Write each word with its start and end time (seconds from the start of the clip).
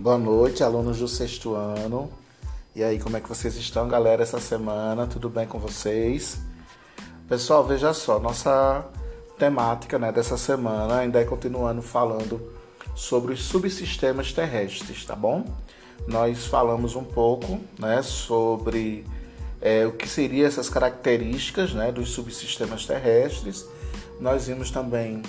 Boa 0.00 0.16
noite, 0.16 0.62
alunos 0.62 1.00
do 1.00 1.08
sexto 1.08 1.56
ano. 1.56 2.08
E 2.72 2.84
aí, 2.84 3.00
como 3.00 3.16
é 3.16 3.20
que 3.20 3.28
vocês 3.28 3.56
estão, 3.56 3.88
galera, 3.88 4.22
essa 4.22 4.38
semana? 4.38 5.08
Tudo 5.08 5.28
bem 5.28 5.44
com 5.44 5.58
vocês? 5.58 6.38
Pessoal, 7.28 7.66
veja 7.66 7.92
só, 7.92 8.20
nossa 8.20 8.86
temática 9.36 9.98
né, 9.98 10.12
dessa 10.12 10.36
semana 10.36 10.98
ainda 10.98 11.20
é 11.20 11.24
continuando 11.24 11.82
falando 11.82 12.40
sobre 12.94 13.32
os 13.32 13.42
subsistemas 13.42 14.32
terrestres, 14.32 15.04
tá 15.04 15.16
bom? 15.16 15.44
Nós 16.06 16.46
falamos 16.46 16.94
um 16.94 17.02
pouco 17.02 17.58
né, 17.76 18.00
sobre 18.00 19.04
é, 19.60 19.84
o 19.84 19.90
que 19.90 20.08
seriam 20.08 20.46
essas 20.46 20.68
características 20.68 21.74
né, 21.74 21.90
dos 21.90 22.10
subsistemas 22.10 22.86
terrestres. 22.86 23.66
Nós 24.20 24.46
vimos 24.46 24.70
também 24.70 25.24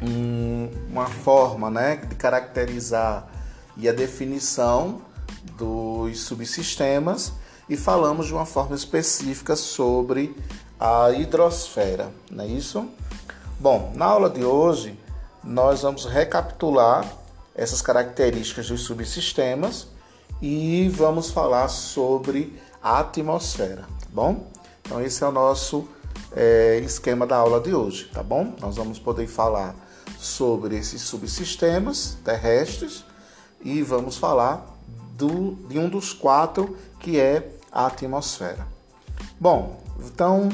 um, 0.00 0.70
uma 0.88 1.06
forma 1.06 1.68
né, 1.68 1.96
de 1.96 2.14
caracterizar 2.14 3.39
e 3.76 3.88
a 3.88 3.92
definição 3.92 5.02
dos 5.56 6.20
subsistemas 6.20 7.32
e 7.68 7.76
falamos 7.76 8.26
de 8.26 8.32
uma 8.32 8.46
forma 8.46 8.74
específica 8.74 9.54
sobre 9.54 10.36
a 10.78 11.12
hidrosfera, 11.12 12.10
não 12.30 12.44
é 12.44 12.48
isso? 12.48 12.88
Bom, 13.58 13.92
na 13.94 14.06
aula 14.06 14.28
de 14.28 14.44
hoje 14.44 14.98
nós 15.42 15.82
vamos 15.82 16.04
recapitular 16.04 17.06
essas 17.54 17.80
características 17.82 18.68
dos 18.68 18.82
subsistemas 18.82 19.88
e 20.40 20.88
vamos 20.88 21.30
falar 21.30 21.68
sobre 21.68 22.58
a 22.82 23.00
atmosfera, 23.00 23.82
tá 23.82 24.06
bom? 24.10 24.50
Então 24.82 25.00
esse 25.00 25.22
é 25.22 25.26
o 25.26 25.32
nosso 25.32 25.86
é, 26.32 26.80
esquema 26.84 27.26
da 27.26 27.36
aula 27.36 27.60
de 27.60 27.74
hoje, 27.74 28.10
tá 28.12 28.22
bom? 28.22 28.54
Nós 28.60 28.76
vamos 28.76 28.98
poder 28.98 29.26
falar 29.26 29.74
sobre 30.18 30.76
esses 30.76 31.02
subsistemas 31.02 32.16
terrestres 32.24 33.04
e 33.62 33.82
vamos 33.82 34.16
falar 34.16 34.66
do, 35.14 35.54
de 35.68 35.78
um 35.78 35.88
dos 35.88 36.12
quatro 36.12 36.76
que 36.98 37.18
é 37.18 37.52
a 37.70 37.86
atmosfera. 37.86 38.66
Bom, 39.38 39.82
então, 40.04 40.48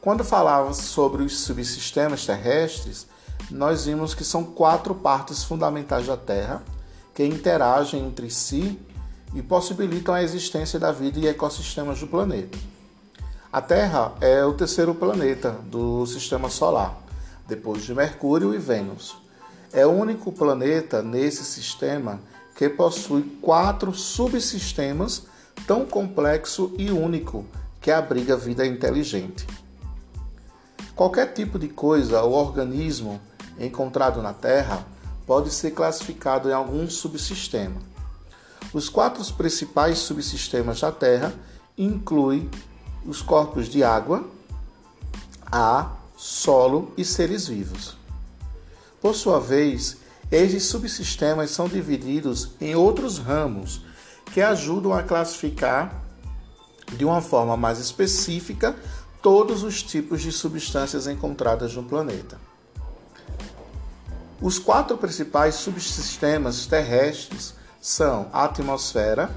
quando 0.00 0.24
falávamos 0.24 0.78
sobre 0.78 1.22
os 1.22 1.40
subsistemas 1.40 2.26
terrestres, 2.26 3.06
nós 3.50 3.86
vimos 3.86 4.14
que 4.14 4.24
são 4.24 4.44
quatro 4.44 4.94
partes 4.94 5.44
fundamentais 5.44 6.06
da 6.06 6.16
Terra 6.16 6.62
que 7.14 7.24
interagem 7.24 8.04
entre 8.04 8.30
si 8.30 8.78
e 9.34 9.42
possibilitam 9.42 10.14
a 10.14 10.22
existência 10.22 10.78
da 10.78 10.92
vida 10.92 11.18
e 11.18 11.26
ecossistemas 11.26 12.00
do 12.00 12.06
planeta. 12.06 12.58
A 13.52 13.60
Terra 13.60 14.12
é 14.20 14.44
o 14.44 14.52
terceiro 14.52 14.94
planeta 14.94 15.52
do 15.64 16.06
sistema 16.06 16.48
solar, 16.50 16.98
depois 17.46 17.82
de 17.82 17.94
Mercúrio 17.94 18.54
e 18.54 18.58
Vênus. 18.58 19.16
É 19.72 19.86
o 19.86 19.90
único 19.90 20.30
planeta 20.30 21.02
nesse 21.02 21.44
sistema 21.44 22.20
que 22.58 22.68
possui 22.68 23.22
quatro 23.40 23.94
subsistemas 23.94 25.22
tão 25.64 25.86
complexo 25.86 26.74
e 26.76 26.90
único 26.90 27.46
que 27.80 27.88
abriga 27.88 28.36
vida 28.36 28.66
inteligente. 28.66 29.46
Qualquer 30.96 31.32
tipo 31.34 31.56
de 31.56 31.68
coisa 31.68 32.20
ou 32.20 32.32
organismo 32.32 33.20
encontrado 33.60 34.20
na 34.20 34.32
Terra 34.32 34.84
pode 35.24 35.52
ser 35.52 35.70
classificado 35.70 36.48
em 36.48 36.52
algum 36.52 36.90
subsistema. 36.90 37.80
Os 38.72 38.88
quatro 38.88 39.24
principais 39.34 39.98
subsistemas 39.98 40.80
da 40.80 40.90
Terra 40.90 41.32
incluem 41.76 42.50
os 43.06 43.22
corpos 43.22 43.68
de 43.68 43.84
água, 43.84 44.28
ar, 45.46 46.10
solo 46.16 46.92
e 46.96 47.04
seres 47.04 47.46
vivos. 47.46 47.96
Por 49.00 49.14
sua 49.14 49.38
vez, 49.38 49.98
esses 50.30 50.64
subsistemas 50.64 51.50
são 51.50 51.68
divididos 51.68 52.50
em 52.60 52.74
outros 52.74 53.18
ramos 53.18 53.82
que 54.26 54.42
ajudam 54.42 54.92
a 54.92 55.02
classificar 55.02 56.02
de 56.96 57.04
uma 57.04 57.20
forma 57.20 57.56
mais 57.56 57.78
específica 57.78 58.76
todos 59.22 59.62
os 59.62 59.82
tipos 59.82 60.22
de 60.22 60.30
substâncias 60.30 61.06
encontradas 61.06 61.74
no 61.74 61.82
planeta. 61.82 62.38
Os 64.40 64.58
quatro 64.58 64.96
principais 64.96 65.56
subsistemas 65.56 66.66
terrestres 66.66 67.54
são 67.80 68.28
a 68.32 68.44
atmosfera, 68.44 69.30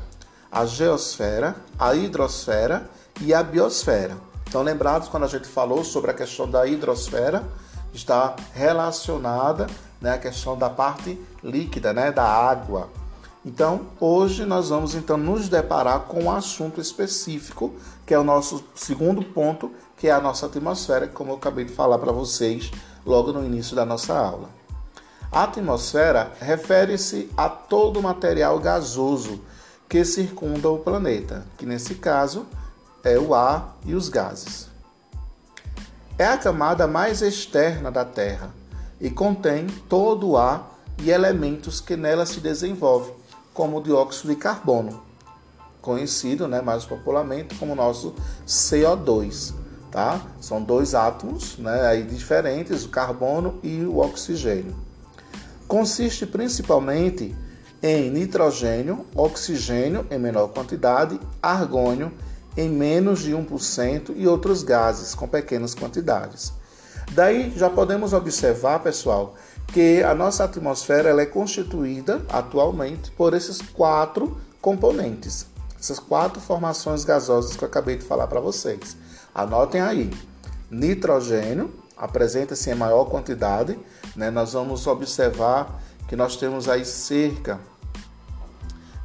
a 0.51 0.65
geosfera, 0.65 1.55
a 1.79 1.95
hidrosfera 1.95 2.89
e 3.19 3.33
a 3.33 3.41
biosfera. 3.41 4.17
Então, 4.47 4.61
lembrados 4.61 5.07
quando 5.07 5.23
a 5.23 5.27
gente 5.27 5.47
falou 5.47 5.83
sobre 5.83 6.11
a 6.11 6.13
questão 6.13 6.49
da 6.49 6.67
hidrosfera, 6.67 7.43
está 7.93 8.35
relacionada 8.53 9.67
né, 10.01 10.13
a 10.13 10.17
questão 10.17 10.57
da 10.57 10.69
parte 10.69 11.17
líquida, 11.43 11.93
né, 11.93 12.11
da 12.11 12.25
água. 12.25 12.89
Então, 13.45 13.87
hoje 13.99 14.45
nós 14.45 14.69
vamos 14.69 14.95
então 14.95 15.17
nos 15.17 15.47
deparar 15.47 16.01
com 16.01 16.23
um 16.23 16.31
assunto 16.31 16.81
específico, 16.81 17.73
que 18.05 18.13
é 18.13 18.19
o 18.19 18.23
nosso 18.23 18.63
segundo 18.75 19.23
ponto, 19.23 19.71
que 19.95 20.07
é 20.07 20.11
a 20.11 20.19
nossa 20.19 20.47
atmosfera, 20.47 21.07
como 21.07 21.31
eu 21.31 21.35
acabei 21.35 21.65
de 21.65 21.73
falar 21.73 21.97
para 21.99 22.11
vocês 22.11 22.71
logo 23.05 23.31
no 23.31 23.45
início 23.45 23.75
da 23.75 23.85
nossa 23.85 24.17
aula. 24.17 24.49
A 25.31 25.43
atmosfera 25.43 26.31
refere-se 26.39 27.31
a 27.37 27.47
todo 27.47 27.99
o 27.99 28.03
material 28.03 28.59
gasoso 28.59 29.41
que 29.87 30.03
circunda 30.03 30.69
o 30.69 30.79
planeta, 30.79 31.45
que 31.57 31.65
nesse 31.65 31.95
caso 31.95 32.45
é 33.03 33.17
o 33.17 33.33
ar 33.33 33.77
e 33.85 33.95
os 33.95 34.09
gases. 34.09 34.69
É 36.17 36.25
a 36.25 36.37
camada 36.37 36.85
mais 36.85 37.21
externa 37.21 37.89
da 37.89 38.05
Terra 38.05 38.60
e 39.01 39.09
contém 39.09 39.65
todo 39.89 40.29
o 40.29 40.37
ar 40.37 40.79
e 41.01 41.09
elementos 41.09 41.81
que 41.81 41.97
nela 41.97 42.25
se 42.25 42.39
desenvolvem, 42.39 43.13
como 43.51 43.79
o 43.79 43.83
dióxido 43.83 44.29
de 44.29 44.35
carbono, 44.35 45.01
conhecido 45.81 46.47
né, 46.47 46.61
mais 46.61 46.85
popularmente 46.85 47.55
como 47.55 47.75
nosso 47.75 48.13
CO2. 48.47 49.55
Tá? 49.89 50.21
São 50.39 50.61
dois 50.61 50.95
átomos 50.95 51.57
né, 51.57 51.81
aí 51.87 52.03
diferentes, 52.03 52.85
o 52.85 52.89
carbono 52.89 53.59
e 53.63 53.83
o 53.83 53.97
oxigênio. 53.97 54.73
Consiste 55.67 56.25
principalmente 56.25 57.35
em 57.81 58.09
nitrogênio, 58.11 59.05
oxigênio 59.15 60.05
em 60.11 60.19
menor 60.19 60.49
quantidade, 60.49 61.19
argônio 61.41 62.13
em 62.55 62.69
menos 62.69 63.21
de 63.21 63.31
1% 63.31 64.13
e 64.15 64.27
outros 64.27 64.61
gases 64.61 65.15
com 65.15 65.27
pequenas 65.27 65.73
quantidades. 65.73 66.53
Daí 67.11 67.51
já 67.57 67.69
podemos 67.69 68.13
observar, 68.13 68.79
pessoal, 68.79 69.35
que 69.67 70.01
a 70.03 70.15
nossa 70.15 70.45
atmosfera 70.45 71.09
ela 71.09 71.21
é 71.21 71.25
constituída 71.25 72.21
atualmente 72.29 73.11
por 73.11 73.33
esses 73.33 73.61
quatro 73.61 74.37
componentes, 74.61 75.45
essas 75.77 75.99
quatro 75.99 76.39
formações 76.39 77.03
gasosas 77.03 77.55
que 77.55 77.63
eu 77.63 77.67
acabei 77.67 77.97
de 77.97 78.05
falar 78.05 78.27
para 78.27 78.39
vocês. 78.39 78.95
Anotem 79.35 79.81
aí: 79.81 80.09
nitrogênio 80.69 81.73
apresenta-se 81.97 82.71
em 82.71 82.75
maior 82.75 83.05
quantidade, 83.05 83.77
né? 84.15 84.31
Nós 84.31 84.53
vamos 84.53 84.87
observar 84.87 85.81
que 86.07 86.15
nós 86.15 86.37
temos 86.37 86.69
aí 86.69 86.85
cerca 86.85 87.59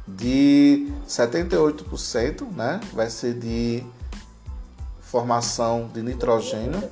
de 0.07 0.91
78%, 1.07 2.49
né? 2.55 2.79
Vai 2.93 3.09
ser 3.09 3.33
de 3.33 3.83
formação 5.01 5.89
de 5.93 6.01
nitrogênio 6.01 6.83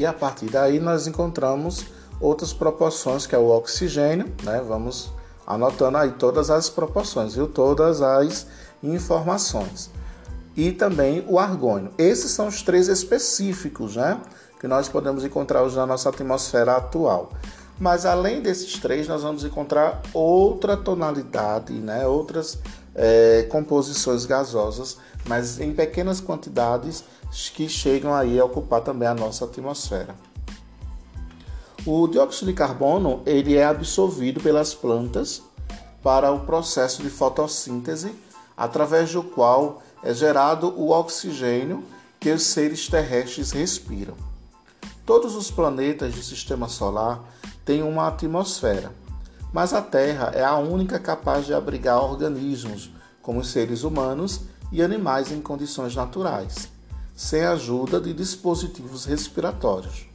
e 0.00 0.06
a 0.06 0.14
partir 0.14 0.46
daí 0.46 0.80
nós 0.80 1.06
encontramos 1.06 1.84
outras 2.18 2.54
proporções, 2.54 3.26
que 3.26 3.34
é 3.34 3.38
o 3.38 3.48
oxigênio, 3.48 4.32
né? 4.42 4.64
Vamos 4.66 5.12
anotando 5.46 5.98
aí 5.98 6.12
todas 6.12 6.48
as 6.48 6.70
proporções, 6.70 7.34
viu? 7.34 7.46
Todas 7.46 8.00
as 8.00 8.46
informações. 8.82 9.90
E 10.56 10.72
também 10.72 11.22
o 11.28 11.38
argônio. 11.38 11.90
Esses 11.98 12.30
são 12.30 12.48
os 12.48 12.62
três 12.62 12.88
específicos, 12.88 13.96
né? 13.96 14.18
Que 14.58 14.66
nós 14.66 14.88
podemos 14.88 15.22
encontrar 15.22 15.64
hoje 15.64 15.76
na 15.76 15.84
nossa 15.84 16.08
atmosfera 16.08 16.76
atual. 16.76 17.32
Mas 17.78 18.06
além 18.06 18.40
desses 18.40 18.78
três, 18.78 19.06
nós 19.06 19.22
vamos 19.22 19.44
encontrar 19.44 20.00
outra 20.14 20.78
tonalidade, 20.78 21.74
né? 21.74 22.06
outras 22.06 22.58
é, 22.94 23.46
composições 23.50 24.24
gasosas, 24.24 24.96
mas 25.26 25.60
em 25.60 25.72
pequenas 25.72 26.22
quantidades 26.22 27.04
que 27.30 27.68
chegam 27.68 28.14
aí 28.14 28.38
a 28.38 28.44
ocupar 28.44 28.80
também 28.80 29.08
a 29.08 29.14
nossa 29.14 29.44
atmosfera. 29.44 30.14
O 31.86 32.06
dióxido 32.08 32.50
de 32.50 32.52
carbono 32.52 33.22
ele 33.24 33.56
é 33.56 33.64
absorvido 33.64 34.40
pelas 34.40 34.74
plantas 34.74 35.42
para 36.02 36.30
o 36.30 36.40
processo 36.40 37.02
de 37.02 37.08
fotossíntese, 37.08 38.14
através 38.56 39.12
do 39.12 39.22
qual 39.22 39.82
é 40.02 40.12
gerado 40.12 40.68
o 40.76 40.90
oxigênio 40.90 41.84
que 42.18 42.30
os 42.30 42.42
seres 42.42 42.88
terrestres 42.88 43.52
respiram. 43.52 44.14
Todos 45.06 45.34
os 45.34 45.50
planetas 45.50 46.14
do 46.14 46.22
sistema 46.22 46.68
solar 46.68 47.22
têm 47.64 47.82
uma 47.82 48.08
atmosfera, 48.08 48.92
mas 49.52 49.72
a 49.72 49.80
Terra 49.80 50.32
é 50.34 50.44
a 50.44 50.56
única 50.56 50.98
capaz 50.98 51.46
de 51.46 51.54
abrigar 51.54 52.02
organismos, 52.02 52.90
como 53.22 53.40
os 53.40 53.48
seres 53.50 53.84
humanos 53.84 54.42
e 54.70 54.82
animais 54.82 55.32
em 55.32 55.40
condições 55.40 55.96
naturais 55.96 56.79
sem 57.16 57.44
a 57.44 57.52
ajuda 57.52 58.00
de 58.00 58.12
dispositivos 58.12 59.04
respiratórios. 59.04 60.06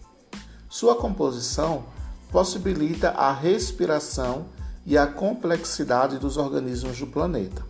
Sua 0.70 0.96
composição 0.96 1.86
possibilita 2.32 3.12
a 3.12 3.32
respiração 3.32 4.46
e 4.86 4.98
a 4.98 5.08
complexidade 5.08 6.18
dos 6.18 6.38
organismos 6.38 7.00
do 7.00 7.08
planeta. 7.08 7.66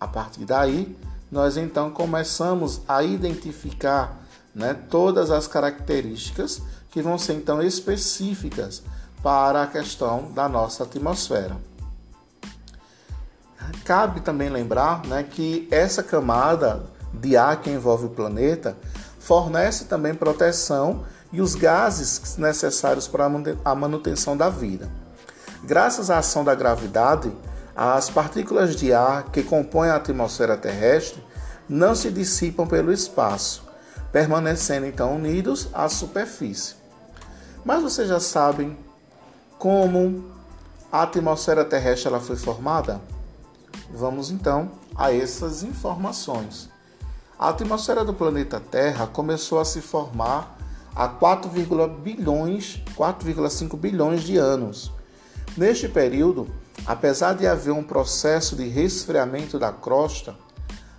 A 0.00 0.06
partir 0.06 0.44
daí, 0.44 0.96
nós 1.30 1.56
então 1.56 1.90
começamos 1.90 2.80
a 2.88 3.02
identificar 3.02 4.22
né, 4.54 4.74
todas 4.74 5.30
as 5.30 5.46
características 5.46 6.62
que 6.90 7.02
vão 7.02 7.18
ser 7.18 7.34
então 7.34 7.62
específicas 7.62 8.82
para 9.22 9.62
a 9.62 9.66
questão 9.66 10.32
da 10.32 10.48
nossa 10.48 10.84
atmosfera. 10.84 11.56
Cabe 13.84 14.20
também 14.20 14.48
lembrar 14.48 15.04
né, 15.04 15.22
que 15.22 15.68
essa 15.70 16.02
camada 16.02 16.86
de 17.12 17.36
ar 17.36 17.60
que 17.60 17.70
envolve 17.70 18.06
o 18.06 18.10
planeta 18.10 18.76
fornece 19.18 19.84
também 19.84 20.14
proteção 20.14 21.04
e 21.32 21.40
os 21.40 21.54
gases 21.54 22.36
necessários 22.36 23.06
para 23.06 23.30
a 23.64 23.74
manutenção 23.74 24.36
da 24.36 24.48
vida. 24.48 24.90
Graças 25.64 26.10
à 26.10 26.18
ação 26.18 26.44
da 26.44 26.54
gravidade, 26.54 27.30
as 27.76 28.08
partículas 28.08 28.74
de 28.74 28.92
ar 28.92 29.24
que 29.24 29.42
compõem 29.42 29.90
a 29.90 29.96
atmosfera 29.96 30.56
terrestre 30.56 31.22
não 31.68 31.94
se 31.94 32.10
dissipam 32.10 32.66
pelo 32.66 32.92
espaço, 32.92 33.62
permanecendo 34.10 34.86
então 34.86 35.16
unidos 35.16 35.68
à 35.72 35.88
superfície. 35.88 36.76
Mas 37.64 37.82
vocês 37.82 38.08
já 38.08 38.20
sabem 38.20 38.76
como 39.58 40.24
a 40.90 41.02
atmosfera 41.02 41.64
terrestre 41.64 42.08
ela 42.08 42.20
foi 42.20 42.36
formada? 42.36 43.00
Vamos 43.90 44.30
então 44.30 44.70
a 44.96 45.12
essas 45.12 45.62
informações. 45.62 46.70
A 47.38 47.50
atmosfera 47.50 48.04
do 48.04 48.12
planeta 48.12 48.58
Terra 48.58 49.06
começou 49.06 49.60
a 49.60 49.64
se 49.64 49.80
formar 49.80 50.58
há 50.92 51.08
4,5 51.08 52.00
bilhões, 52.00 52.82
4,5 52.96 53.76
bilhões 53.76 54.24
de 54.24 54.36
anos. 54.36 54.90
Neste 55.56 55.88
período, 55.88 56.48
apesar 56.84 57.34
de 57.34 57.46
haver 57.46 57.70
um 57.70 57.84
processo 57.84 58.56
de 58.56 58.66
resfriamento 58.66 59.56
da 59.56 59.70
crosta, 59.70 60.34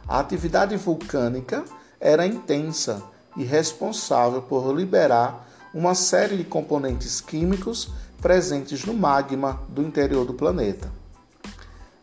a 0.08 0.20
atividade 0.20 0.78
vulcânica 0.78 1.66
era 2.00 2.26
intensa 2.26 3.04
e 3.36 3.44
responsável 3.44 4.42
por 4.42 4.74
liberar 4.74 5.46
uma 5.74 5.94
série 5.94 6.38
de 6.38 6.46
componentes 6.46 7.20
químicos 7.20 7.92
presentes 8.22 8.86
no 8.86 8.94
magma 8.94 9.62
do 9.68 9.84
interior 9.84 10.26
do 10.26 10.34
planeta. 10.34 10.90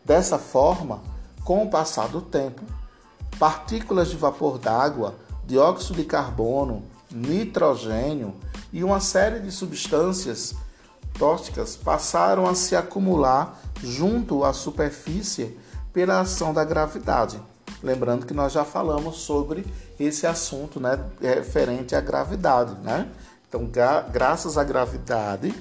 Dessa 0.05 0.39
forma, 0.39 1.01
com 1.43 1.65
o 1.65 1.71
passar 1.71 2.09
do 2.09 2.21
tempo, 2.21 2.63
partículas 3.39 4.09
de 4.09 4.17
vapor 4.17 4.59
d'água, 4.59 5.15
dióxido 5.47 5.97
de 5.97 6.05
carbono, 6.05 6.83
nitrogênio 7.11 8.35
e 8.73 8.83
uma 8.83 9.01
série 9.01 9.41
de 9.41 9.51
substâncias 9.51 10.55
tóxicas 11.19 11.77
passaram 11.77 12.47
a 12.47 12.55
se 12.55 12.77
acumular 12.77 13.59
junto 13.83 14.45
à 14.45 14.53
superfície 14.53 15.57
pela 15.93 16.21
ação 16.21 16.53
da 16.53 16.65
gravidade. 16.65 17.41
Lembrando 17.83 18.27
que 18.27 18.35
nós 18.35 18.53
já 18.53 18.65
falamos 18.65 19.17
sobre 19.19 19.67
esse 19.99 20.27
assunto 20.27 20.81
né, 20.81 20.99
referente 21.21 21.95
à 21.95 22.01
gravidade. 22.01 22.75
Né? 22.83 23.09
Então, 23.49 23.67
gra 23.67 24.01
graças 24.03 24.59
à 24.59 24.65
gravidade, 24.65 25.55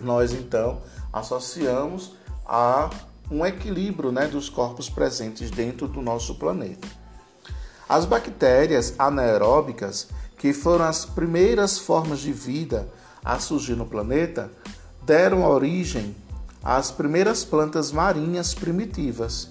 nós 0.00 0.32
então 0.32 0.80
associamos 1.12 2.14
a 2.44 2.90
um 3.30 3.44
equilíbrio 3.44 4.12
né, 4.12 4.26
dos 4.26 4.48
corpos 4.48 4.88
presentes 4.88 5.50
dentro 5.50 5.88
do 5.88 6.00
nosso 6.00 6.34
planeta. 6.36 6.86
As 7.88 8.04
bactérias 8.04 8.94
anaeróbicas, 8.98 10.08
que 10.38 10.52
foram 10.52 10.84
as 10.84 11.04
primeiras 11.04 11.78
formas 11.78 12.20
de 12.20 12.32
vida 12.32 12.88
a 13.24 13.38
surgir 13.38 13.74
no 13.74 13.86
planeta, 13.86 14.50
deram 15.02 15.44
origem 15.44 16.16
às 16.62 16.90
primeiras 16.90 17.44
plantas 17.44 17.92
marinhas 17.92 18.54
primitivas. 18.54 19.50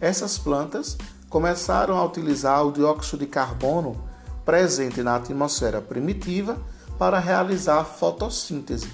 Essas 0.00 0.38
plantas 0.38 0.96
começaram 1.28 1.96
a 1.96 2.04
utilizar 2.04 2.66
o 2.66 2.72
dióxido 2.72 3.18
de 3.18 3.26
carbono 3.26 4.02
presente 4.44 5.02
na 5.02 5.16
atmosfera 5.16 5.80
primitiva 5.80 6.58
para 6.98 7.18
realizar 7.18 7.84
fotossíntese. 7.84 8.90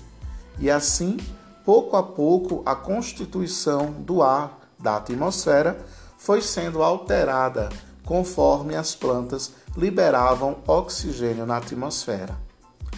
E 0.58 0.68
assim, 0.70 1.16
pouco 1.64 1.96
a 1.96 2.02
pouco, 2.02 2.62
a 2.66 2.74
constituição 2.74 3.92
do 3.92 4.22
ar 4.22 4.60
da 4.78 4.96
atmosfera 4.96 5.84
foi 6.18 6.40
sendo 6.40 6.82
alterada 6.82 7.70
conforme 8.04 8.76
as 8.76 8.94
plantas 8.94 9.52
liberavam 9.76 10.58
oxigênio 10.66 11.46
na 11.46 11.56
atmosfera. 11.56 12.36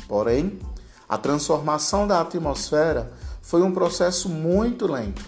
Porém, 0.09 0.59
a 1.09 1.17
transformação 1.17 2.07
da 2.07 2.21
atmosfera 2.21 3.13
foi 3.41 3.63
um 3.63 3.73
processo 3.73 4.29
muito 4.29 4.87
lento. 4.91 5.25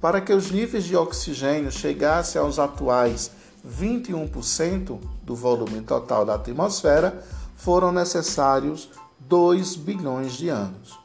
Para 0.00 0.20
que 0.20 0.32
os 0.32 0.50
níveis 0.50 0.84
de 0.84 0.96
oxigênio 0.96 1.70
chegassem 1.70 2.40
aos 2.40 2.58
atuais 2.58 3.30
21% 3.66 4.98
do 5.22 5.34
volume 5.34 5.80
total 5.82 6.24
da 6.24 6.34
atmosfera, 6.34 7.24
foram 7.54 7.92
necessários 7.92 8.90
2 9.20 9.76
bilhões 9.76 10.34
de 10.34 10.48
anos. 10.48 11.03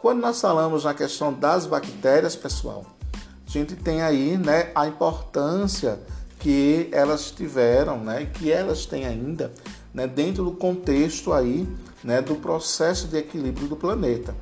Quando 0.00 0.20
nós 0.20 0.40
falamos 0.40 0.84
na 0.84 0.94
questão 0.94 1.32
das 1.32 1.66
bactérias, 1.66 2.36
pessoal, 2.36 2.86
a 3.14 3.50
gente 3.50 3.74
tem 3.74 4.00
aí 4.00 4.36
né, 4.36 4.70
a 4.72 4.86
importância 4.86 5.98
que 6.38 6.88
elas 6.92 7.32
tiveram, 7.32 7.98
né, 7.98 8.26
que 8.26 8.52
elas 8.52 8.86
têm 8.86 9.06
ainda 9.06 9.52
né, 9.92 10.06
dentro 10.06 10.44
do 10.44 10.52
contexto 10.52 11.32
aí 11.32 11.68
né, 12.04 12.22
do 12.22 12.36
processo 12.36 13.08
de 13.08 13.16
equilíbrio 13.16 13.66
do 13.66 13.74
planeta. 13.74 14.36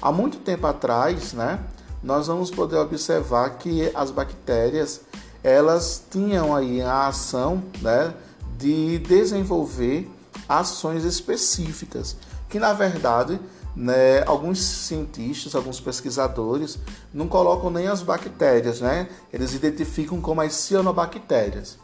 Há 0.00 0.12
muito 0.12 0.38
tempo 0.38 0.68
atrás, 0.68 1.32
né, 1.32 1.58
nós 2.00 2.28
vamos 2.28 2.52
poder 2.52 2.76
observar 2.76 3.58
que 3.58 3.90
as 3.96 4.12
bactérias 4.12 5.00
elas 5.42 6.00
tinham 6.08 6.54
aí 6.54 6.80
a 6.80 7.08
ação 7.08 7.60
né, 7.80 8.14
de 8.56 9.00
desenvolver 9.00 10.08
ações 10.48 11.04
específicas, 11.04 12.16
que 12.48 12.60
na 12.60 12.72
verdade 12.72 13.40
né, 13.74 14.22
alguns 14.26 14.62
cientistas, 14.62 15.54
alguns 15.54 15.80
pesquisadores 15.80 16.78
não 17.12 17.26
colocam 17.26 17.70
nem 17.70 17.88
as 17.88 18.02
bactérias, 18.02 18.80
né? 18.80 19.08
Eles 19.32 19.54
identificam 19.54 20.20
como 20.20 20.40
as 20.40 20.54
cianobactérias. 20.54 21.78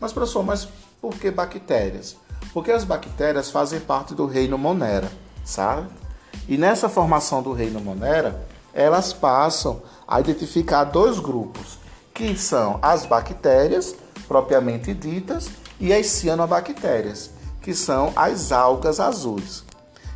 Mas 0.00 0.12
professor, 0.12 0.42
mas 0.42 0.68
por 1.00 1.14
que 1.14 1.30
bactérias? 1.30 2.16
Porque 2.52 2.70
as 2.70 2.84
bactérias 2.84 3.50
fazem 3.50 3.80
parte 3.80 4.14
do 4.14 4.26
reino 4.26 4.56
Monera, 4.56 5.10
sabe? 5.44 5.88
E 6.48 6.56
nessa 6.56 6.88
formação 6.88 7.42
do 7.42 7.52
reino 7.52 7.80
Monera, 7.80 8.46
elas 8.72 9.12
passam 9.12 9.82
a 10.06 10.20
identificar 10.20 10.84
dois 10.84 11.18
grupos, 11.18 11.78
que 12.12 12.36
são 12.36 12.78
as 12.82 13.06
bactérias 13.06 13.94
propriamente 14.26 14.94
ditas 14.94 15.48
e 15.78 15.92
as 15.92 16.06
cianobactérias, 16.06 17.30
que 17.60 17.74
são 17.74 18.12
as 18.16 18.52
algas 18.52 19.00
azuis. 19.00 19.63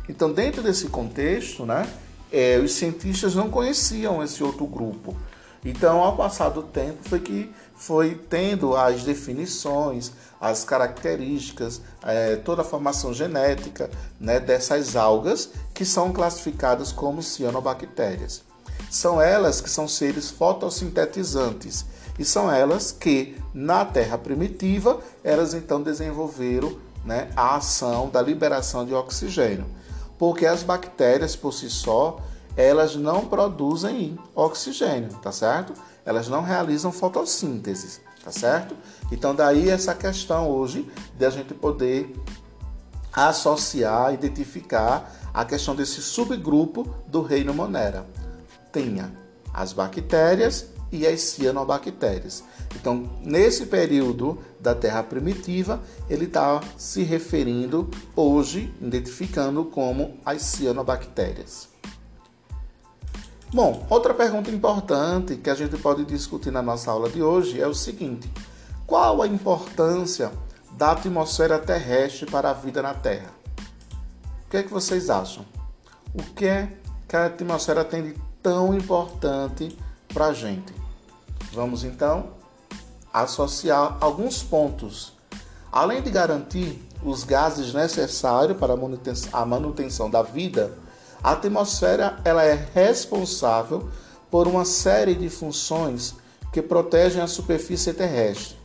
Então, 0.09 0.33
dentro 0.33 0.63
desse 0.63 0.87
contexto, 0.87 1.67
né, 1.67 1.87
é, 2.31 2.57
os 2.57 2.73
cientistas 2.73 3.35
não 3.35 3.49
conheciam 3.49 4.23
esse 4.23 4.43
outro 4.43 4.65
grupo. 4.65 5.15
Então, 5.63 5.99
ao 5.99 6.17
passar 6.17 6.49
do 6.49 6.63
tempo, 6.63 6.97
foi 7.07 7.19
que 7.19 7.53
foi 7.75 8.15
tendo 8.29 8.75
as 8.75 9.03
definições, 9.03 10.11
as 10.41 10.63
características, 10.63 11.81
é, 12.03 12.37
toda 12.37 12.63
a 12.63 12.65
formação 12.65 13.13
genética 13.13 13.89
né, 14.19 14.39
dessas 14.39 14.95
algas 14.95 15.51
que 15.73 15.85
são 15.85 16.11
classificadas 16.11 16.91
como 16.91 17.21
cianobactérias. 17.21 18.41
São 18.89 19.21
elas 19.21 19.61
que 19.61 19.69
são 19.69 19.87
seres 19.87 20.31
fotossintetizantes 20.31 21.85
e 22.17 22.25
são 22.25 22.51
elas 22.51 22.91
que, 22.91 23.37
na 23.53 23.85
Terra 23.85 24.17
primitiva, 24.17 24.99
elas 25.23 25.53
então 25.53 25.81
desenvolveram 25.83 26.75
né, 27.05 27.29
a 27.35 27.57
ação 27.57 28.09
da 28.09 28.21
liberação 28.21 28.85
de 28.85 28.93
oxigênio. 28.93 29.65
Porque 30.19 30.45
as 30.45 30.61
bactérias 30.61 31.35
por 31.35 31.53
si 31.53 31.69
só, 31.69 32.19
elas 32.55 32.95
não 32.95 33.25
produzem 33.25 34.19
oxigênio, 34.35 35.09
tá 35.23 35.31
certo? 35.31 35.73
Elas 36.05 36.27
não 36.27 36.43
realizam 36.43 36.91
fotossíntese 36.91 38.01
tá 38.23 38.31
certo? 38.31 38.75
Então 39.11 39.33
daí 39.33 39.69
essa 39.69 39.93
questão 39.95 40.49
hoje 40.49 40.89
de 41.17 41.25
a 41.25 41.29
gente 41.29 41.53
poder 41.53 42.15
associar, 43.11 44.13
identificar 44.13 45.11
a 45.33 45.43
questão 45.43 45.75
desse 45.75 46.01
subgrupo 46.01 46.87
do 47.07 47.21
reino 47.21 47.53
Monera. 47.53 48.05
Tenha 48.71 49.11
as 49.53 49.73
bactérias 49.73 50.67
e 50.91 51.07
as 51.07 51.21
cianobactérias. 51.21 52.43
Então, 52.75 53.09
nesse 53.21 53.65
período 53.65 54.37
da 54.59 54.75
Terra 54.75 55.03
primitiva, 55.03 55.81
ele 56.09 56.25
está 56.25 56.61
se 56.77 57.03
referindo 57.03 57.89
hoje, 58.15 58.73
identificando 58.81 59.65
como 59.65 60.17
as 60.25 60.41
cianobactérias. 60.43 61.67
Bom, 63.51 63.85
outra 63.89 64.13
pergunta 64.13 64.51
importante 64.51 65.35
que 65.35 65.49
a 65.49 65.55
gente 65.55 65.75
pode 65.77 66.05
discutir 66.05 66.51
na 66.51 66.61
nossa 66.61 66.91
aula 66.91 67.09
de 67.09 67.21
hoje 67.23 67.59
é 67.59 67.67
o 67.67 67.73
seguinte: 67.73 68.31
qual 68.85 69.21
a 69.23 69.27
importância 69.27 70.31
da 70.73 70.91
atmosfera 70.91 71.57
terrestre 71.57 72.29
para 72.29 72.51
a 72.51 72.53
vida 72.53 72.81
na 72.81 72.93
Terra? 72.93 73.31
O 74.45 74.49
que 74.51 74.57
é 74.57 74.63
que 74.63 74.71
vocês 74.71 75.09
acham? 75.09 75.43
O 76.13 76.21
que 76.21 76.45
é 76.45 76.77
que 77.07 77.15
a 77.15 77.25
atmosfera 77.25 77.83
tem 77.83 78.03
de 78.03 78.15
tão 78.41 78.75
importante 78.75 79.75
para 80.13 80.27
a 80.27 80.33
gente? 80.33 80.71
Vamos 81.51 81.83
então 81.83 82.38
associar 83.13 83.97
alguns 83.99 84.43
pontos. 84.43 85.13
Além 85.71 86.01
de 86.01 86.09
garantir 86.09 86.87
os 87.03 87.23
gases 87.23 87.73
necessários 87.73 88.57
para 88.57 88.73
a 88.73 89.45
manutenção 89.45 90.09
da 90.09 90.21
vida, 90.21 90.73
a 91.23 91.31
atmosfera 91.31 92.19
ela 92.23 92.43
é 92.43 92.67
responsável 92.73 93.89
por 94.31 94.47
uma 94.47 94.65
série 94.65 95.15
de 95.15 95.29
funções 95.29 96.15
que 96.51 96.61
protegem 96.61 97.21
a 97.21 97.27
superfície 97.27 97.93
terrestre, 97.93 98.57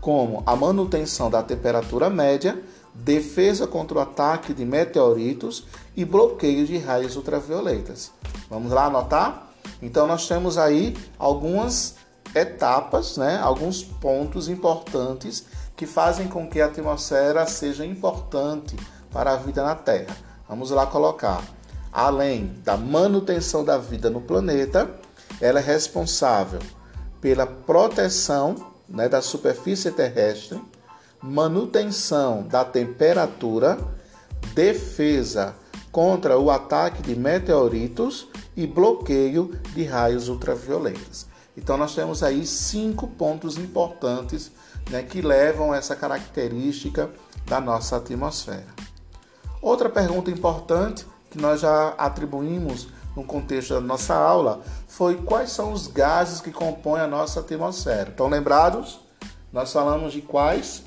como 0.00 0.42
a 0.46 0.54
manutenção 0.54 1.30
da 1.30 1.42
temperatura 1.42 2.08
média, 2.08 2.62
defesa 2.94 3.66
contra 3.66 3.98
o 3.98 4.00
ataque 4.00 4.54
de 4.54 4.64
meteoritos 4.64 5.64
e 5.96 6.04
bloqueio 6.04 6.66
de 6.66 6.78
raios 6.78 7.16
ultravioletas. 7.16 8.12
Vamos 8.48 8.70
lá 8.70 8.86
anotar? 8.86 9.48
Então 9.82 10.06
nós 10.06 10.28
temos 10.28 10.56
aí 10.58 10.96
algumas 11.18 11.96
etapas, 12.34 13.16
né, 13.16 13.38
alguns 13.42 13.82
pontos 13.82 14.48
importantes 14.48 15.44
que 15.76 15.86
fazem 15.86 16.28
com 16.28 16.48
que 16.48 16.60
a 16.60 16.66
atmosfera 16.66 17.46
seja 17.46 17.84
importante 17.84 18.76
para 19.10 19.32
a 19.32 19.36
vida 19.36 19.62
na 19.62 19.74
Terra. 19.74 20.16
Vamos 20.48 20.70
lá 20.70 20.86
colocar. 20.86 21.42
Além 21.92 22.60
da 22.64 22.76
manutenção 22.76 23.64
da 23.64 23.78
vida 23.78 24.10
no 24.10 24.20
planeta, 24.20 24.90
ela 25.40 25.60
é 25.60 25.62
responsável 25.62 26.60
pela 27.20 27.46
proteção 27.46 28.72
né, 28.88 29.08
da 29.08 29.22
superfície 29.22 29.90
terrestre, 29.90 30.60
manutenção 31.22 32.42
da 32.42 32.64
temperatura, 32.64 33.78
defesa 34.54 35.54
contra 35.90 36.38
o 36.38 36.50
ataque 36.50 37.02
de 37.02 37.14
meteoritos 37.14 38.28
e 38.56 38.66
bloqueio 38.66 39.56
de 39.74 39.84
raios 39.84 40.28
ultravioletas. 40.28 41.26
Então 41.56 41.76
nós 41.76 41.94
temos 41.94 42.22
aí 42.22 42.46
cinco 42.46 43.06
pontos 43.06 43.56
importantes 43.56 44.50
né, 44.90 45.02
que 45.02 45.22
levam 45.22 45.74
essa 45.74 45.94
característica 45.94 47.10
da 47.46 47.60
nossa 47.60 47.96
atmosfera. 47.96 48.66
Outra 49.62 49.88
pergunta 49.88 50.30
importante 50.30 51.06
que 51.30 51.38
nós 51.38 51.60
já 51.60 51.90
atribuímos 51.96 52.88
no 53.16 53.24
contexto 53.24 53.74
da 53.74 53.80
nossa 53.80 54.14
aula 54.14 54.62
foi 54.88 55.16
quais 55.16 55.50
são 55.50 55.72
os 55.72 55.86
gases 55.86 56.40
que 56.40 56.50
compõem 56.50 57.00
a 57.00 57.06
nossa 57.06 57.40
atmosfera. 57.40 58.10
Estão 58.10 58.28
lembrados? 58.28 59.00
Nós 59.52 59.72
falamos 59.72 60.12
de 60.12 60.20
quais? 60.20 60.82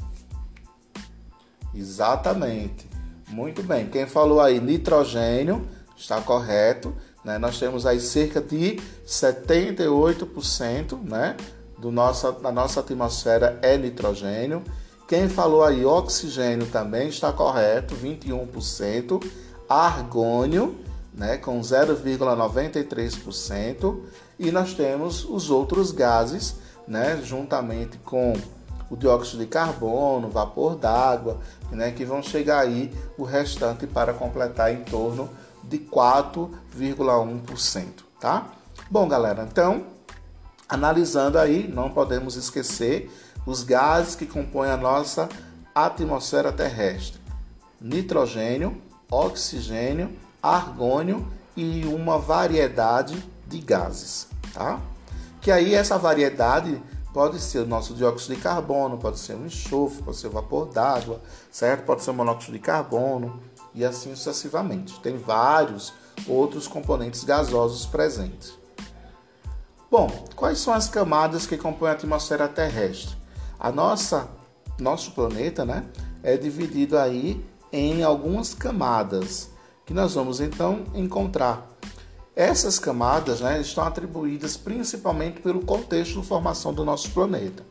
Exatamente. 1.73 2.89
Muito 3.29 3.63
bem. 3.63 3.89
Quem 3.89 4.05
falou 4.05 4.41
aí 4.41 4.59
nitrogênio 4.59 5.67
está 5.95 6.21
correto. 6.21 6.95
Né? 7.27 7.37
Nós 7.37 7.59
temos 7.59 7.85
aí 7.85 7.99
cerca 7.99 8.39
de 8.39 8.79
78% 9.05 10.97
né? 11.03 11.35
Do 11.77 11.91
nossa, 11.91 12.31
da 12.31 12.53
nossa 12.53 12.79
atmosfera 12.79 13.59
é 13.61 13.77
nitrogênio. 13.77 14.63
Quem 15.09 15.27
falou 15.27 15.61
aí 15.63 15.83
oxigênio 15.85 16.67
também 16.67 17.09
está 17.09 17.33
correto, 17.33 17.93
21%. 17.95 19.21
Argônio, 19.67 20.77
né, 21.13 21.35
com 21.37 21.59
0,93%. 21.59 23.99
E 24.39 24.49
nós 24.49 24.73
temos 24.73 25.25
os 25.25 25.49
outros 25.49 25.91
gases, 25.91 26.55
né, 26.87 27.19
juntamente 27.21 27.97
com 27.97 28.31
o 28.89 28.95
dióxido 28.95 29.39
de 29.39 29.47
carbono, 29.47 30.29
vapor 30.29 30.77
d'água, 30.77 31.41
né, 31.71 31.91
que 31.91 32.05
vão 32.05 32.23
chegar 32.23 32.59
aí 32.59 32.89
o 33.17 33.23
restante 33.23 33.85
para 33.85 34.13
completar 34.13 34.73
em 34.73 34.85
torno 34.85 35.29
de 35.67 35.79
4,1%, 35.79 37.85
tá? 38.19 38.51
Bom, 38.89 39.07
galera, 39.07 39.47
então, 39.49 39.87
analisando 40.67 41.37
aí, 41.37 41.67
não 41.67 41.89
podemos 41.89 42.35
esquecer 42.35 43.11
os 43.45 43.61
gases 43.63 44.15
que 44.15 44.25
compõem 44.25 44.69
a 44.69 44.77
nossa 44.77 45.27
atmosfera 45.75 46.53
terrestre: 46.53 47.19
nitrogênio, 47.81 48.81
oxigênio, 49.11 50.17
argônio 50.41 51.27
e 51.55 51.85
uma 51.85 52.17
variedade 52.17 53.21
de 53.45 53.59
gases, 53.59 54.27
tá? 54.53 54.79
Que 55.41 55.51
aí 55.51 55.73
essa 55.73 55.97
variedade 55.97 56.81
pode 57.13 57.39
ser 57.39 57.59
o 57.59 57.65
nosso 57.65 57.93
dióxido 57.93 58.35
de 58.35 58.41
carbono, 58.41 58.97
pode 58.97 59.19
ser 59.19 59.33
o 59.33 59.45
enxofre, 59.45 60.03
pode 60.03 60.17
ser 60.17 60.27
o 60.27 60.31
vapor 60.31 60.67
d'água, 60.67 61.21
certo? 61.51 61.85
Pode 61.85 62.03
ser 62.03 62.11
o 62.11 62.13
monóxido 62.13 62.53
de 62.53 62.59
carbono 62.59 63.41
e 63.77 63.85
assim 63.85 64.15
sucessivamente. 64.15 64.99
Tem 65.01 65.17
vários 65.17 65.93
outros 66.27 66.67
componentes 66.67 67.23
gasosos 67.23 67.85
presentes. 67.85 68.57
Bom, 69.89 70.09
quais 70.35 70.57
são 70.57 70.73
as 70.73 70.89
camadas 70.89 71.45
que 71.45 71.55
compõem 71.55 71.91
a 71.91 71.93
atmosfera 71.93 72.47
terrestre? 72.47 73.15
A 73.59 73.71
nossa 73.71 74.27
nosso 74.79 75.11
planeta, 75.11 75.65
né, 75.65 75.85
é 76.21 76.37
dividido 76.37 76.97
aí 76.97 77.43
em 77.71 78.03
algumas 78.03 78.53
camadas 78.53 79.49
que 79.85 79.93
nós 79.93 80.13
vamos 80.13 80.39
então 80.39 80.83
encontrar. 80.93 81.67
Essas 82.35 82.77
camadas 82.77 83.41
né, 83.41 83.59
estão 83.59 83.83
atribuídas 83.83 84.55
principalmente 84.55 85.41
pelo 85.41 85.65
contexto 85.65 86.21
de 86.21 86.27
formação 86.27 86.73
do 86.73 86.85
nosso 86.85 87.09
planeta. 87.11 87.65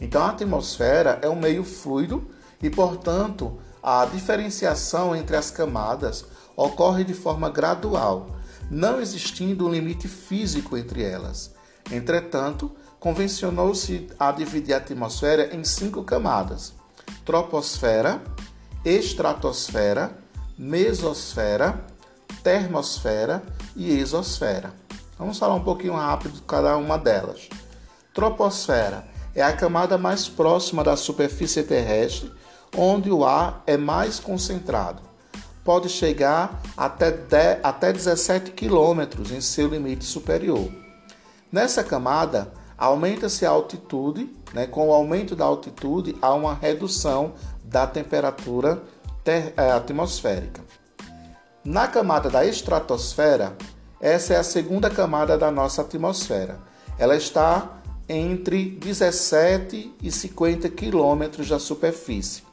Então, 0.00 0.22
a 0.22 0.30
atmosfera 0.30 1.18
é 1.22 1.28
um 1.28 1.34
meio 1.34 1.64
fluido 1.64 2.24
e, 2.62 2.70
portanto, 2.70 3.58
a 3.84 4.06
diferenciação 4.06 5.14
entre 5.14 5.36
as 5.36 5.50
camadas 5.50 6.24
ocorre 6.56 7.04
de 7.04 7.12
forma 7.12 7.50
gradual, 7.50 8.28
não 8.70 8.98
existindo 8.98 9.66
um 9.66 9.70
limite 9.70 10.08
físico 10.08 10.74
entre 10.74 11.02
elas. 11.02 11.54
Entretanto, 11.92 12.74
convencionou-se 12.98 14.08
a 14.18 14.32
dividir 14.32 14.72
a 14.72 14.78
atmosfera 14.78 15.54
em 15.54 15.62
cinco 15.64 16.02
camadas: 16.02 16.72
troposfera, 17.26 18.22
estratosfera, 18.82 20.16
mesosfera, 20.56 21.84
termosfera 22.42 23.42
e 23.76 23.98
exosfera. 23.98 24.72
Vamos 25.18 25.38
falar 25.38 25.56
um 25.56 25.64
pouquinho 25.64 25.94
rápido 25.94 26.36
de 26.36 26.42
cada 26.42 26.74
uma 26.78 26.96
delas. 26.96 27.50
Troposfera 28.14 29.06
é 29.34 29.42
a 29.42 29.52
camada 29.52 29.98
mais 29.98 30.26
próxima 30.26 30.82
da 30.82 30.96
superfície 30.96 31.62
terrestre, 31.62 32.32
onde 32.76 33.10
o 33.10 33.24
ar 33.24 33.62
é 33.66 33.76
mais 33.76 34.18
concentrado. 34.20 35.02
Pode 35.64 35.88
chegar 35.88 36.60
até, 36.76 37.10
10, 37.10 37.60
até 37.62 37.92
17 37.92 38.50
quilômetros 38.52 39.30
em 39.30 39.40
seu 39.40 39.68
limite 39.68 40.04
superior. 40.04 40.70
Nessa 41.50 41.82
camada, 41.82 42.52
aumenta-se 42.76 43.46
a 43.46 43.50
altitude, 43.50 44.30
né? 44.52 44.66
com 44.66 44.88
o 44.88 44.92
aumento 44.92 45.34
da 45.34 45.44
altitude, 45.44 46.16
há 46.20 46.34
uma 46.34 46.54
redução 46.54 47.32
da 47.64 47.86
temperatura 47.86 48.82
é, 49.24 49.70
atmosférica. 49.72 50.62
Na 51.64 51.88
camada 51.88 52.28
da 52.28 52.44
estratosfera, 52.44 53.56
essa 53.98 54.34
é 54.34 54.36
a 54.36 54.42
segunda 54.42 54.90
camada 54.90 55.38
da 55.38 55.50
nossa 55.50 55.80
atmosfera. 55.80 56.58
Ela 56.98 57.16
está 57.16 57.80
entre 58.06 58.68
17 58.68 59.94
e 60.02 60.10
50 60.10 60.68
quilômetros 60.68 61.48
da 61.48 61.58
superfície. 61.58 62.43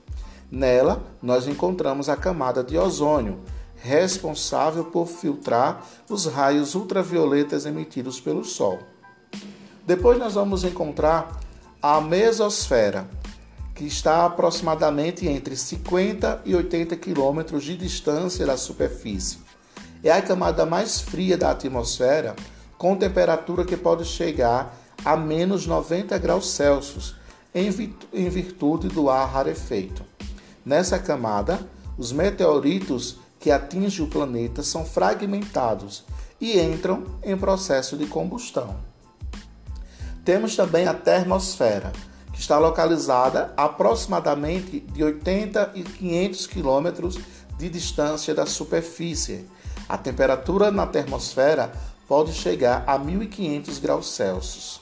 Nela, 0.51 1.01
nós 1.21 1.47
encontramos 1.47 2.09
a 2.09 2.17
camada 2.17 2.61
de 2.61 2.77
ozônio, 2.77 3.39
responsável 3.77 4.83
por 4.83 5.07
filtrar 5.07 5.87
os 6.09 6.25
raios 6.25 6.75
ultravioletas 6.75 7.65
emitidos 7.65 8.19
pelo 8.19 8.43
Sol. 8.43 8.79
Depois, 9.87 10.19
nós 10.19 10.33
vamos 10.33 10.65
encontrar 10.65 11.39
a 11.81 12.01
mesosfera, 12.01 13.07
que 13.73 13.85
está 13.85 14.25
aproximadamente 14.25 15.25
entre 15.25 15.55
50 15.55 16.41
e 16.45 16.53
80 16.53 16.97
quilômetros 16.97 17.63
de 17.63 17.77
distância 17.77 18.45
da 18.45 18.57
superfície. 18.57 19.39
É 20.03 20.11
a 20.11 20.21
camada 20.21 20.65
mais 20.65 20.99
fria 20.99 21.37
da 21.37 21.51
atmosfera, 21.51 22.35
com 22.77 22.95
temperatura 22.97 23.63
que 23.63 23.77
pode 23.77 24.03
chegar 24.03 24.77
a 25.05 25.15
menos 25.15 25.65
90 25.65 26.17
graus 26.17 26.51
Celsius, 26.51 27.15
em 27.53 28.29
virtude 28.29 28.87
do 28.89 29.09
ar 29.09 29.27
rarefeito. 29.27 30.10
Nessa 30.65 30.99
camada, 30.99 31.59
os 31.97 32.11
meteoritos 32.11 33.17
que 33.39 33.49
atingem 33.51 34.05
o 34.05 34.09
planeta 34.09 34.61
são 34.61 34.85
fragmentados 34.85 36.03
e 36.39 36.59
entram 36.59 37.03
em 37.23 37.35
processo 37.35 37.97
de 37.97 38.05
combustão. 38.05 38.75
Temos 40.23 40.55
também 40.55 40.87
a 40.87 40.93
termosfera, 40.93 41.91
está 42.33 42.59
localizada 42.59 43.53
a 43.57 43.65
aproximadamente 43.65 44.79
de 44.79 45.03
80 45.03 45.71
e 45.75 45.83
500 45.83 46.47
quilômetros 46.47 47.19
de 47.57 47.69
distância 47.69 48.33
da 48.33 48.45
superfície. 48.45 49.47
A 49.89 49.97
temperatura 49.97 50.71
na 50.71 50.85
termosfera 50.85 51.71
pode 52.07 52.33
chegar 52.33 52.83
a 52.85 52.97
1500 52.97 53.79
graus 53.79 54.09
Celsius. 54.11 54.81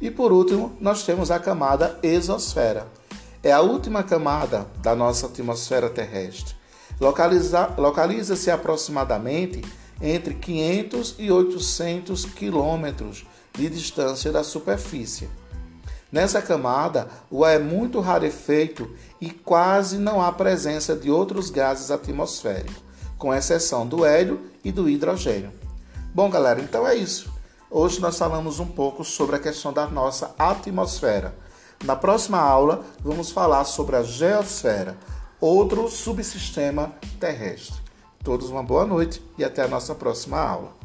E 0.00 0.10
por 0.10 0.32
último, 0.32 0.72
nós 0.80 1.04
temos 1.04 1.30
a 1.30 1.38
camada 1.38 1.98
exosfera. 2.02 2.86
É 3.44 3.50
a 3.50 3.60
última 3.60 4.04
camada 4.04 4.68
da 4.78 4.94
nossa 4.94 5.26
atmosfera 5.26 5.90
terrestre. 5.90 6.54
Localiza-se 7.76 8.50
aproximadamente 8.52 9.62
entre 10.00 10.34
500 10.34 11.16
e 11.18 11.30
800 11.30 12.24
quilômetros 12.26 13.26
de 13.52 13.68
distância 13.68 14.30
da 14.30 14.44
superfície. 14.44 15.28
Nessa 16.10 16.40
camada, 16.40 17.08
o 17.28 17.44
ar 17.44 17.56
é 17.56 17.58
muito 17.58 17.98
rarefeito 17.98 18.88
e 19.20 19.30
quase 19.30 19.98
não 19.98 20.22
há 20.22 20.30
presença 20.30 20.94
de 20.94 21.10
outros 21.10 21.50
gases 21.50 21.90
atmosféricos, 21.90 22.76
com 23.18 23.34
exceção 23.34 23.86
do 23.86 24.04
hélio 24.04 24.40
e 24.62 24.70
do 24.70 24.88
hidrogênio. 24.88 25.52
Bom, 26.14 26.30
galera, 26.30 26.60
então 26.60 26.86
é 26.86 26.94
isso. 26.94 27.32
Hoje 27.68 28.00
nós 28.00 28.18
falamos 28.18 28.60
um 28.60 28.66
pouco 28.66 29.02
sobre 29.02 29.34
a 29.34 29.40
questão 29.40 29.72
da 29.72 29.86
nossa 29.86 30.32
atmosfera. 30.38 31.34
Na 31.84 31.96
próxima 31.96 32.38
aula, 32.38 32.84
vamos 33.00 33.32
falar 33.32 33.64
sobre 33.64 33.96
a 33.96 34.02
geosfera, 34.02 34.96
outro 35.40 35.88
subsistema 35.88 36.92
terrestre. 37.18 37.80
Todos 38.22 38.50
uma 38.50 38.62
boa 38.62 38.86
noite 38.86 39.20
e 39.36 39.42
até 39.42 39.62
a 39.62 39.68
nossa 39.68 39.92
próxima 39.92 40.38
aula. 40.38 40.81